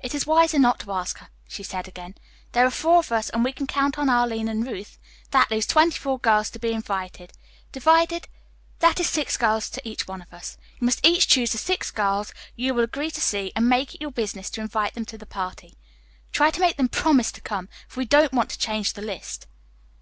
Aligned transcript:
"It 0.00 0.14
is 0.14 0.26
wiser 0.26 0.58
not 0.58 0.80
to 0.80 0.92
ask 0.92 1.16
her," 1.16 1.30
she 1.48 1.62
said 1.62 1.88
again. 1.88 2.14
"There 2.52 2.66
are 2.66 2.70
four 2.70 2.98
of 2.98 3.10
us, 3.10 3.30
and 3.30 3.42
we 3.42 3.54
can 3.54 3.66
count 3.66 3.98
on 3.98 4.10
Arline 4.10 4.46
and 4.46 4.66
Ruth; 4.66 4.98
that 5.30 5.50
leaves 5.50 5.64
twenty 5.66 5.96
four 5.96 6.18
girls 6.18 6.50
to 6.50 6.58
be 6.58 6.74
invited. 6.74 7.32
Divided, 7.72 8.28
that 8.80 9.00
is 9.00 9.08
six 9.08 9.38
girls 9.38 9.70
to 9.70 9.88
each 9.88 10.06
one 10.06 10.20
of 10.20 10.30
us. 10.30 10.58
You 10.78 10.84
must 10.84 11.00
each 11.06 11.26
choose 11.26 11.52
the 11.52 11.56
six 11.56 11.90
girls 11.90 12.34
you 12.54 12.74
will 12.74 12.84
agree 12.84 13.10
to 13.12 13.20
see 13.22 13.50
and 13.56 13.66
make 13.66 13.94
it 13.94 14.02
your 14.02 14.10
business 14.12 14.50
to 14.50 14.60
invite 14.60 14.92
them 14.92 15.06
to 15.06 15.16
the 15.16 15.24
party. 15.24 15.78
Try 16.32 16.50
to 16.50 16.60
make 16.60 16.76
them 16.76 16.90
promise 16.90 17.32
to 17.32 17.40
come, 17.40 17.70
for 17.88 18.00
we 18.00 18.04
don't 18.04 18.34
want 18.34 18.50
to 18.50 18.58
change 18.58 18.92
the 18.92 19.00
list." 19.00 19.46